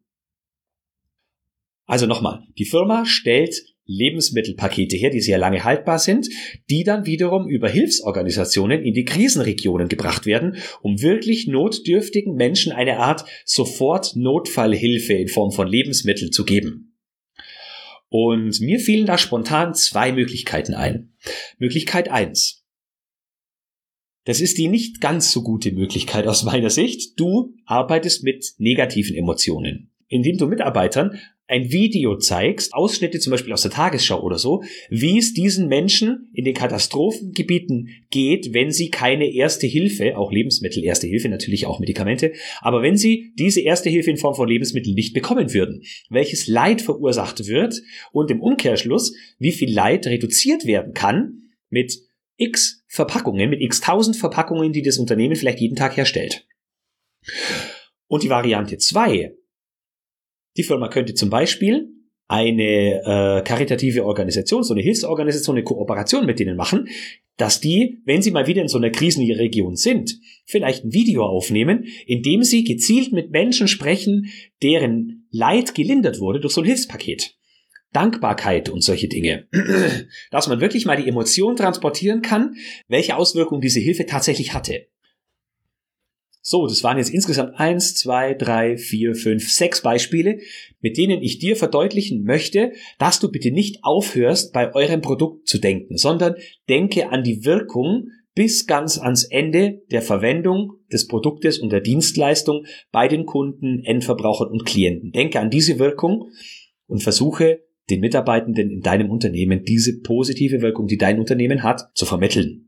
Also 1.86 2.06
nochmal, 2.06 2.44
die 2.60 2.66
Firma 2.66 3.08
stellt 3.08 3.73
Lebensmittelpakete 3.86 4.96
her, 4.96 5.10
die 5.10 5.22
sehr 5.22 5.38
lange 5.38 5.64
haltbar 5.64 6.00
sind, 6.00 6.30
die 6.70 6.84
dann 6.84 7.06
wiederum 7.06 7.48
über 7.50 7.70
Hilfsorganisationen 7.70 8.82
in 8.84 8.94
die 8.94 9.04
Krisenregionen 9.04 9.90
gebracht 9.90 10.26
werden, 10.26 10.58
um 10.82 11.02
wirklich 11.02 11.48
notdürftigen 11.48 12.36
Menschen 12.36 12.72
eine 12.72 13.00
Art 13.00 13.26
sofort 13.46 14.16
Notfallhilfe 14.16 15.14
in 15.14 15.28
Form 15.28 15.52
von 15.52 15.68
Lebensmitteln 15.68 16.32
zu 16.32 16.46
geben. 16.46 16.98
Und 18.10 18.60
mir 18.62 18.80
fielen 18.80 19.08
da 19.08 19.18
spontan 19.18 19.74
zwei 19.74 20.12
Möglichkeiten 20.12 20.76
ein. 20.76 21.16
Möglichkeit 21.58 22.10
eins: 22.10 22.64
Das 24.24 24.40
ist 24.40 24.58
die 24.60 24.68
nicht 24.68 25.02
ganz 25.02 25.32
so 25.32 25.42
gute 25.42 25.72
Möglichkeit 25.72 26.28
aus 26.28 26.44
meiner 26.44 26.70
Sicht. 26.70 27.20
Du 27.20 27.56
arbeitest 27.66 28.24
mit 28.24 28.54
negativen 28.60 29.16
Emotionen 29.16 29.93
indem 30.14 30.38
du 30.38 30.48
Mitarbeitern 30.48 31.20
ein 31.48 31.72
Video 31.72 32.18
zeigst, 32.18 32.74
Ausschnitte 32.74 33.20
zum 33.20 33.32
Beispiel 33.32 33.52
aus 33.52 33.64
der 33.64 33.72
Tagesschau 33.72 34.22
oder 34.22 34.38
so, 34.38 34.64
wie 34.90 35.18
es 35.18 35.34
diesen 35.34 35.68
Menschen 35.68 36.30
in 36.34 36.46
den 36.46 36.54
Katastrophengebieten 36.54 37.90
geht, 38.12 38.54
wenn 38.54 38.72
sie 38.72 38.90
keine 38.90 39.34
erste 39.34 39.68
Hilfe, 39.68 40.18
auch 40.18 40.32
Lebensmittel, 40.32 40.84
erste 40.84 41.08
Hilfe, 41.08 41.30
natürlich 41.30 41.66
auch 41.66 41.80
Medikamente, 41.80 42.34
aber 42.62 42.82
wenn 42.82 42.96
sie 42.96 43.34
diese 43.38 43.62
erste 43.62 43.90
Hilfe 43.90 44.12
in 44.12 44.18
Form 44.18 44.36
von 44.36 44.48
Lebensmitteln 44.48 44.96
nicht 44.96 45.14
bekommen 45.14 45.54
würden, 45.54 45.82
welches 46.10 46.48
Leid 46.48 46.82
verursacht 46.82 47.48
wird 47.48 47.82
und 48.12 48.32
im 48.32 48.42
Umkehrschluss, 48.42 49.14
wie 49.38 49.52
viel 49.52 49.74
Leid 49.74 50.06
reduziert 50.06 50.66
werden 50.66 50.94
kann 50.94 51.40
mit 51.70 51.98
x 52.38 52.84
Verpackungen, 52.88 53.50
mit 53.50 53.62
x 53.62 53.82
tausend 53.82 54.16
Verpackungen, 54.16 54.72
die 54.72 54.82
das 54.82 54.98
Unternehmen 54.98 55.36
vielleicht 55.36 55.60
jeden 55.60 55.76
Tag 55.76 55.98
herstellt. 55.98 56.48
Und 58.08 58.24
die 58.24 58.30
Variante 58.30 58.78
zwei 58.78 59.34
die 60.58 60.64
Firma 60.64 60.88
könnte 60.88 61.14
zum 61.14 61.30
Beispiel 61.30 61.90
eine 62.28 63.02
äh, 63.06 63.44
karitative 63.44 64.06
Organisation, 64.06 64.64
so 64.64 64.74
eine 64.74 64.82
Hilfsorganisation, 64.82 65.56
eine 65.56 65.64
Kooperation 65.64 66.26
mit 66.26 66.40
denen 66.40 66.56
machen, 66.56 66.88
dass 67.38 67.60
die, 67.60 68.02
wenn 68.06 68.22
sie 68.22 68.32
mal 68.32 68.48
wieder 68.48 68.62
in 68.62 68.68
so 68.68 68.78
einer 68.78 68.92
Krisenregion 68.92 69.76
sind, 69.76 70.20
vielleicht 70.46 70.86
ein 70.86 70.94
Video 70.94 71.26
aufnehmen, 71.26 71.86
in 72.06 72.22
dem 72.22 72.44
sie 72.44 72.64
gezielt 72.64 73.12
mit 73.12 73.32
Menschen 73.32 73.68
sprechen, 73.68 74.28
deren 74.62 75.28
Leid 75.32 75.76
gelindert 75.76 76.20
wurde 76.20 76.40
durch 76.40 76.54
so 76.54 76.62
ein 76.62 76.66
Hilfspaket. 76.66 77.36
Dankbarkeit 77.92 78.70
und 78.70 78.82
solche 78.82 79.08
Dinge. 79.08 79.48
Dass 80.32 80.48
man 80.48 80.62
wirklich 80.62 80.86
mal 80.86 80.98
die 80.98 81.08
Emotion 81.08 81.56
transportieren 81.56 82.22
kann, 82.22 82.56
welche 82.88 83.16
Auswirkungen 83.16 83.62
diese 83.62 83.80
Hilfe 83.80 84.06
tatsächlich 84.06 84.54
hatte. 84.54 84.88
So, 86.46 86.68
das 86.68 86.84
waren 86.84 86.98
jetzt 86.98 87.10
insgesamt 87.10 87.58
eins, 87.58 87.96
zwei, 87.96 88.34
drei, 88.34 88.76
vier, 88.76 89.16
fünf, 89.16 89.50
sechs 89.50 89.82
Beispiele, 89.82 90.40
mit 90.82 90.98
denen 90.98 91.22
ich 91.22 91.40
dir 91.40 91.56
verdeutlichen 91.56 92.24
möchte, 92.24 92.74
dass 93.00 93.22
du 93.22 93.32
bitte 93.32 93.50
nicht 93.50 93.80
aufhörst, 93.82 94.52
bei 94.52 94.76
eurem 94.76 95.00
Produkt 95.00 95.48
zu 95.48 95.58
denken, 95.58 95.96
sondern 95.96 96.36
denke 96.68 97.10
an 97.12 97.24
die 97.24 97.46
Wirkung 97.46 98.10
bis 98.36 98.68
ganz 98.68 98.98
ans 98.98 99.24
Ende 99.24 99.84
der 99.90 100.02
Verwendung 100.02 100.74
des 100.92 101.08
Produktes 101.08 101.60
und 101.60 101.72
der 101.72 101.80
Dienstleistung 101.80 102.66
bei 102.92 103.08
den 103.08 103.26
Kunden, 103.26 103.82
Endverbrauchern 103.86 104.50
und 104.50 104.66
Klienten. 104.66 105.14
Denke 105.14 105.40
an 105.40 105.50
diese 105.50 105.80
Wirkung 105.80 106.30
und 106.88 107.02
versuche 107.04 107.62
den 107.90 108.02
Mitarbeitenden 108.02 108.70
in 108.70 108.82
deinem 108.82 109.10
Unternehmen 109.10 109.64
diese 109.64 110.02
positive 110.02 110.62
Wirkung, 110.62 110.88
die 110.88 110.98
dein 110.98 111.20
Unternehmen 111.20 111.64
hat, 111.64 111.90
zu 111.96 112.06
vermitteln. 112.06 112.68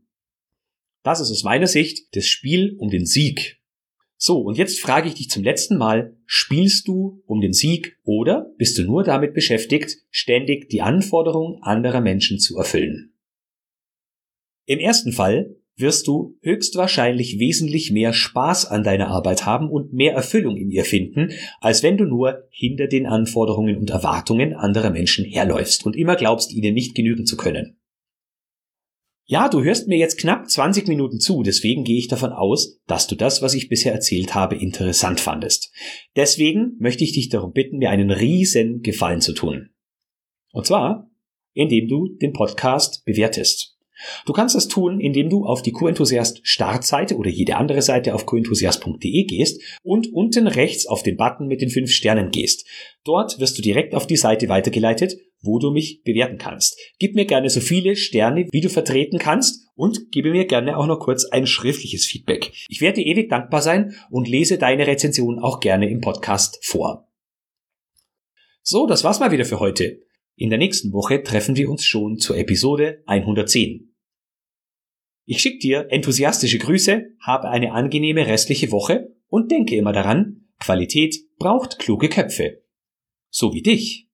Das 1.02 1.20
ist 1.20 1.30
aus 1.30 1.44
meiner 1.44 1.66
Sicht 1.66 2.16
das 2.16 2.26
Spiel 2.26 2.74
um 2.78 2.88
den 2.88 3.04
Sieg 3.04 3.60
so, 4.18 4.40
und 4.40 4.56
jetzt 4.56 4.80
frage 4.80 5.08
ich 5.08 5.14
dich 5.14 5.28
zum 5.28 5.44
letzten 5.44 5.76
Mal, 5.76 6.16
spielst 6.24 6.88
du 6.88 7.22
um 7.26 7.40
den 7.40 7.52
Sieg 7.52 7.98
oder 8.02 8.50
bist 8.56 8.78
du 8.78 8.82
nur 8.82 9.04
damit 9.04 9.34
beschäftigt, 9.34 9.98
ständig 10.10 10.70
die 10.70 10.80
Anforderungen 10.80 11.62
anderer 11.62 12.00
Menschen 12.00 12.38
zu 12.38 12.56
erfüllen? 12.56 13.12
Im 14.64 14.78
ersten 14.78 15.12
Fall 15.12 15.56
wirst 15.76 16.06
du 16.06 16.38
höchstwahrscheinlich 16.40 17.38
wesentlich 17.38 17.90
mehr 17.90 18.14
Spaß 18.14 18.66
an 18.66 18.82
deiner 18.82 19.08
Arbeit 19.08 19.44
haben 19.44 19.68
und 19.70 19.92
mehr 19.92 20.14
Erfüllung 20.14 20.56
in 20.56 20.70
ihr 20.70 20.84
finden, 20.84 21.32
als 21.60 21.82
wenn 21.82 21.98
du 21.98 22.04
nur 22.04 22.48
hinter 22.50 22.86
den 22.86 23.06
Anforderungen 23.06 23.76
und 23.76 23.90
Erwartungen 23.90 24.54
anderer 24.54 24.90
Menschen 24.90 25.26
herläufst 25.26 25.84
und 25.84 25.94
immer 25.94 26.16
glaubst, 26.16 26.52
ihnen 26.52 26.72
nicht 26.72 26.94
genügen 26.94 27.26
zu 27.26 27.36
können. 27.36 27.76
Ja, 29.28 29.48
du 29.48 29.64
hörst 29.64 29.88
mir 29.88 29.98
jetzt 29.98 30.18
knapp 30.18 30.48
20 30.48 30.86
Minuten 30.86 31.18
zu, 31.18 31.42
deswegen 31.42 31.82
gehe 31.82 31.98
ich 31.98 32.06
davon 32.06 32.30
aus, 32.30 32.80
dass 32.86 33.08
du 33.08 33.16
das, 33.16 33.42
was 33.42 33.54
ich 33.54 33.68
bisher 33.68 33.92
erzählt 33.92 34.36
habe, 34.36 34.54
interessant 34.54 35.18
fandest. 35.18 35.72
Deswegen 36.14 36.76
möchte 36.78 37.02
ich 37.02 37.12
dich 37.12 37.28
darum 37.28 37.52
bitten, 37.52 37.78
mir 37.78 37.90
einen 37.90 38.12
riesen 38.12 38.82
Gefallen 38.82 39.20
zu 39.20 39.32
tun. 39.32 39.70
Und 40.52 40.66
zwar, 40.66 41.10
indem 41.54 41.88
du 41.88 42.08
den 42.20 42.32
Podcast 42.34 43.04
bewertest. 43.04 43.75
Du 44.26 44.32
kannst 44.32 44.54
das 44.54 44.68
tun, 44.68 45.00
indem 45.00 45.30
du 45.30 45.44
auf 45.44 45.62
die 45.62 45.72
Co-Enthusiast 45.72 46.40
Startseite 46.42 47.16
oder 47.16 47.30
jede 47.30 47.56
andere 47.56 47.82
Seite 47.82 48.14
auf 48.14 48.26
coenthusiast.de 48.26 49.24
gehst 49.24 49.60
und 49.82 50.12
unten 50.12 50.46
rechts 50.46 50.86
auf 50.86 51.02
den 51.02 51.16
Button 51.16 51.46
mit 51.46 51.60
den 51.60 51.70
fünf 51.70 51.90
Sternen 51.90 52.30
gehst. 52.30 52.66
Dort 53.04 53.38
wirst 53.40 53.56
du 53.58 53.62
direkt 53.62 53.94
auf 53.94 54.06
die 54.06 54.16
Seite 54.16 54.48
weitergeleitet, 54.48 55.16
wo 55.40 55.58
du 55.58 55.70
mich 55.70 56.02
bewerten 56.02 56.38
kannst. 56.38 56.78
Gib 56.98 57.14
mir 57.14 57.24
gerne 57.24 57.50
so 57.50 57.60
viele 57.60 57.96
Sterne, 57.96 58.46
wie 58.50 58.60
du 58.60 58.68
vertreten 58.68 59.18
kannst 59.18 59.66
und 59.74 60.10
gebe 60.10 60.30
mir 60.30 60.46
gerne 60.46 60.76
auch 60.76 60.86
noch 60.86 60.98
kurz 60.98 61.24
ein 61.24 61.46
schriftliches 61.46 62.06
Feedback. 62.06 62.52
Ich 62.68 62.80
werde 62.80 63.00
dir 63.02 63.06
ewig 63.06 63.28
dankbar 63.28 63.62
sein 63.62 63.94
und 64.10 64.28
lese 64.28 64.58
deine 64.58 64.86
Rezension 64.86 65.38
auch 65.38 65.60
gerne 65.60 65.88
im 65.88 66.00
Podcast 66.00 66.58
vor. 66.62 67.08
So, 68.62 68.86
das 68.86 69.04
war's 69.04 69.20
mal 69.20 69.30
wieder 69.30 69.44
für 69.44 69.60
heute. 69.60 70.05
In 70.38 70.50
der 70.50 70.58
nächsten 70.58 70.92
Woche 70.92 71.22
treffen 71.22 71.56
wir 71.56 71.70
uns 71.70 71.86
schon 71.86 72.18
zur 72.18 72.36
Episode 72.36 73.02
110. 73.06 73.94
Ich 75.24 75.40
schicke 75.40 75.58
dir 75.58 75.86
enthusiastische 75.88 76.58
Grüße, 76.58 77.16
habe 77.20 77.48
eine 77.48 77.72
angenehme 77.72 78.26
restliche 78.26 78.70
Woche 78.70 79.16
und 79.28 79.50
denke 79.50 79.76
immer 79.76 79.92
daran, 79.92 80.48
Qualität 80.58 81.16
braucht 81.38 81.78
kluge 81.78 82.10
Köpfe. 82.10 82.62
So 83.30 83.54
wie 83.54 83.62
dich. 83.62 84.05